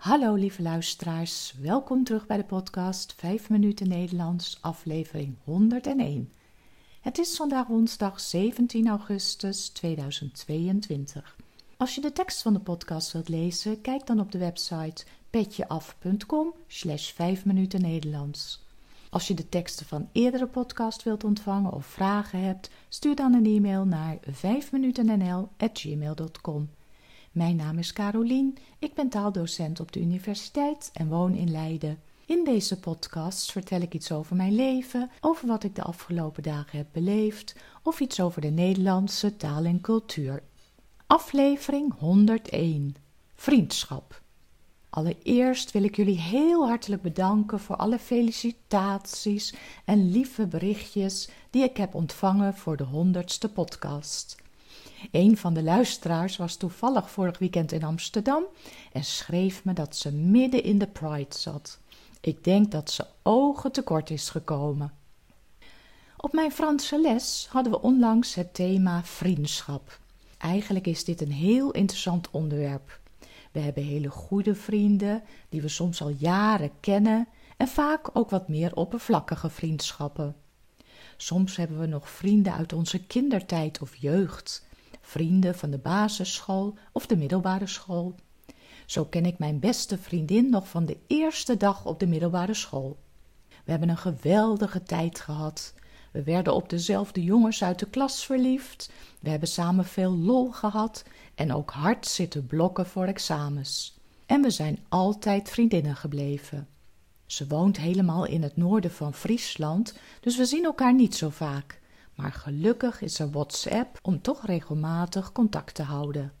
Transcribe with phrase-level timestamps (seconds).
[0.00, 6.32] Hallo lieve luisteraars, welkom terug bij de podcast 5 minuten Nederlands, aflevering 101.
[7.00, 11.36] Het is vandaag woensdag 17 augustus 2022.
[11.76, 16.54] Als je de tekst van de podcast wilt lezen, kijk dan op de website petjeaf.com
[16.66, 18.66] slash 5 minuten Nederlands.
[19.10, 23.46] Als je de teksten van eerdere podcast wilt ontvangen of vragen hebt, stuur dan een
[23.46, 26.68] e-mail naar 5minutennl.gmail.com.
[27.30, 31.98] Mijn naam is Carolien, ik ben taaldocent op de universiteit en woon in Leiden.
[32.26, 36.78] In deze podcast vertel ik iets over mijn leven, over wat ik de afgelopen dagen
[36.78, 40.42] heb beleefd of iets over de Nederlandse taal en cultuur.
[41.06, 42.96] Aflevering 101
[43.34, 44.22] Vriendschap.
[44.90, 49.54] Allereerst wil ik jullie heel hartelijk bedanken voor alle felicitaties
[49.84, 54.39] en lieve berichtjes die ik heb ontvangen voor de honderdste podcast.
[55.10, 58.44] Een van de luisteraars was toevallig vorig weekend in Amsterdam
[58.92, 61.78] en schreef me dat ze midden in de Pride zat.
[62.20, 64.92] Ik denk dat ze ogen tekort is gekomen.
[66.16, 69.98] Op mijn Franse les hadden we onlangs het thema vriendschap.
[70.38, 73.00] Eigenlijk is dit een heel interessant onderwerp.
[73.52, 78.48] We hebben hele goede vrienden die we soms al jaren kennen en vaak ook wat
[78.48, 80.36] meer oppervlakkige vriendschappen.
[81.16, 84.64] Soms hebben we nog vrienden uit onze kindertijd of jeugd,
[85.00, 88.14] vrienden van de basisschool of de middelbare school.
[88.86, 92.98] Zo ken ik mijn beste vriendin nog van de eerste dag op de middelbare school.
[93.64, 95.74] We hebben een geweldige tijd gehad.
[96.12, 98.92] We werden op dezelfde jongens uit de klas verliefd.
[99.20, 101.04] We hebben samen veel lol gehad
[101.34, 103.98] en ook hard zitten blokken voor examens.
[104.26, 106.68] En we zijn altijd vriendinnen gebleven.
[107.26, 111.79] Ze woont helemaal in het noorden van Friesland, dus we zien elkaar niet zo vaak.
[112.20, 116.32] Maar gelukkig is er WhatsApp om toch regelmatig contact te houden.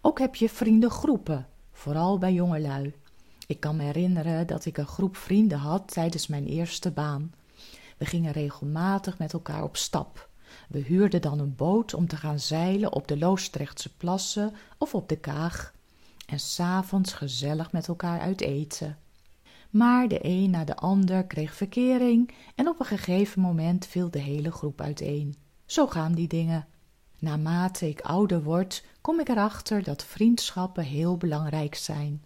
[0.00, 2.94] Ook heb je vriendengroepen, vooral bij jongelui.
[3.46, 7.32] Ik kan me herinneren dat ik een groep vrienden had tijdens mijn eerste baan.
[7.96, 10.28] We gingen regelmatig met elkaar op stap.
[10.68, 15.08] We huurden dan een boot om te gaan zeilen op de Loostrechtse plassen of op
[15.08, 15.74] de Kaag
[16.26, 18.98] en s'avonds gezellig met elkaar uit eten.
[19.72, 24.18] Maar de een na de ander kreeg verkering en op een gegeven moment viel de
[24.18, 25.34] hele groep uiteen.
[25.66, 26.66] Zo gaan die dingen.
[27.18, 32.24] Naarmate ik ouder word, kom ik erachter dat vriendschappen heel belangrijk zijn.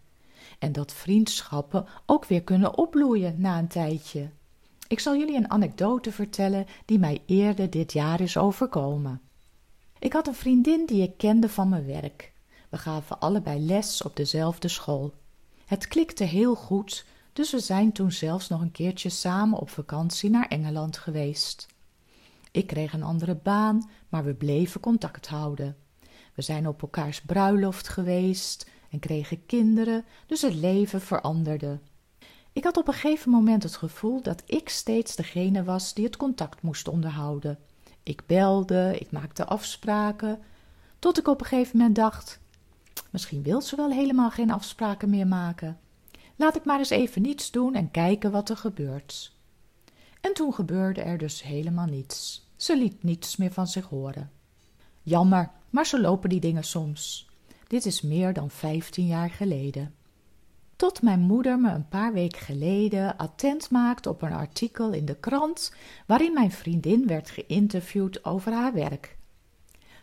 [0.58, 4.30] En dat vriendschappen ook weer kunnen opbloeien na een tijdje.
[4.88, 9.20] Ik zal jullie een anekdote vertellen die mij eerder dit jaar is overkomen.
[9.98, 12.32] Ik had een vriendin die ik kende van mijn werk.
[12.68, 15.14] We gaven allebei les op dezelfde school.
[15.66, 17.04] Het klikte heel goed,
[17.36, 21.66] dus we zijn toen zelfs nog een keertje samen op vakantie naar Engeland geweest.
[22.50, 25.76] Ik kreeg een andere baan, maar we bleven contact houden.
[26.34, 31.78] We zijn op elkaars bruiloft geweest en kregen kinderen, dus het leven veranderde.
[32.52, 36.16] Ik had op een gegeven moment het gevoel dat ik steeds degene was die het
[36.16, 37.58] contact moest onderhouden.
[38.03, 40.38] Ik belde, ik maakte afspraken,
[40.98, 42.41] tot ik op een gegeven moment dacht:
[43.10, 45.78] misschien wil ze wel helemaal geen afspraken meer maken.
[46.36, 49.32] Laat ik maar eens even niets doen en kijken wat er gebeurt.
[50.20, 52.48] En toen gebeurde er dus helemaal niets.
[52.56, 54.30] Ze liet niets meer van zich horen.
[55.02, 57.28] Jammer, maar zo lopen die dingen soms.
[57.66, 59.94] Dit is meer dan vijftien jaar geleden.
[60.76, 65.14] Tot mijn moeder me een paar weken geleden attent maakte op een artikel in de
[65.14, 65.74] krant
[66.06, 69.16] waarin mijn vriendin werd geïnterviewd over haar werk.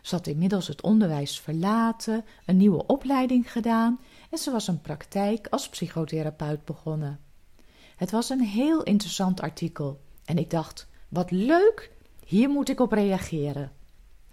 [0.01, 3.99] Ze had inmiddels het onderwijs verlaten, een nieuwe opleiding gedaan
[4.33, 7.19] en ze was een praktijk als psychotherapeut begonnen.
[7.95, 11.91] Het was een heel interessant artikel en ik dacht: wat leuk,
[12.25, 13.71] hier moet ik op reageren.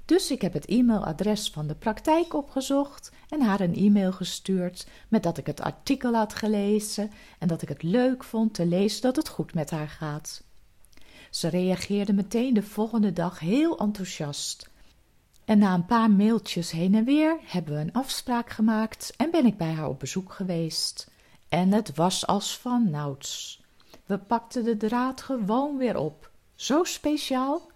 [0.05, 5.23] Dus ik heb het e-mailadres van de praktijk opgezocht en haar een e-mail gestuurd met
[5.23, 9.17] dat ik het artikel had gelezen en dat ik het leuk vond te lezen dat
[9.17, 10.43] het goed met haar gaat.
[11.31, 14.71] Ze reageerde meteen de volgende dag heel enthousiast.
[15.51, 19.47] En na een paar mailtjes heen en weer hebben we een afspraak gemaakt en ben
[19.47, 21.11] ik bij haar op bezoek geweest.
[21.49, 23.63] En het was als van nauds.
[24.07, 26.31] We pakten de draad gewoon weer op.
[26.55, 27.71] Zo speciaal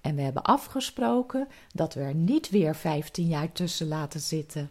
[0.00, 4.70] en we hebben afgesproken dat we er niet weer vijftien jaar tussen laten zitten.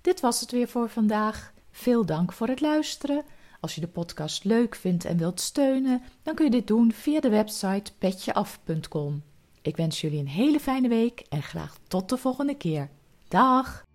[0.00, 1.52] Dit was het weer voor vandaag.
[1.70, 3.24] Veel dank voor het luisteren.
[3.60, 7.20] Als je de podcast leuk vindt en wilt steunen, dan kun je dit doen via
[7.20, 9.22] de website petjeaf.com.
[9.62, 12.88] Ik wens jullie een hele fijne week en graag tot de volgende keer.
[13.28, 13.86] Dag!